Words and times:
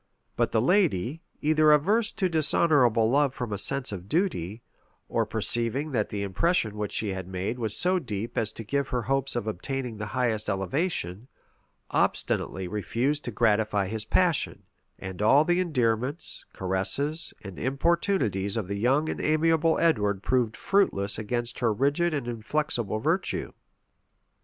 But 0.35 0.51
the 0.51 0.63
lady, 0.63 1.21
either 1.43 1.71
averse 1.71 2.11
to 2.13 2.27
dishonorable 2.27 3.07
love 3.07 3.35
from 3.35 3.53
a 3.53 3.59
sense 3.59 3.91
of 3.91 4.09
duty, 4.09 4.63
or 5.07 5.27
perceiving 5.27 5.91
that 5.91 6.09
the 6.09 6.23
impression 6.23 6.75
which 6.75 6.91
she 6.91 7.09
had 7.09 7.27
made 7.27 7.59
was 7.59 7.77
so 7.77 7.99
deep 7.99 8.35
as 8.35 8.51
to 8.53 8.63
give 8.63 8.87
her 8.87 9.03
hopes 9.03 9.35
of 9.35 9.45
obtaining 9.45 9.99
the 9.99 10.07
highest 10.17 10.49
elevation, 10.49 11.27
obstinately 11.91 12.67
refused 12.67 13.23
to 13.25 13.31
gratify 13.31 13.87
his 13.87 14.03
passion; 14.05 14.63
and 14.97 15.21
all 15.21 15.45
the 15.45 15.59
endearments, 15.59 16.45
caresses, 16.51 17.31
and 17.43 17.59
importunities 17.59 18.57
of 18.57 18.67
the 18.67 18.79
young 18.79 19.07
and 19.07 19.21
amiable 19.21 19.77
Edward 19.77 20.23
proved 20.23 20.57
fruitless 20.57 21.19
against 21.19 21.59
her 21.59 21.71
rigid 21.71 22.11
and 22.11 22.27
inflexible 22.27 22.97
virtue. 22.97 23.51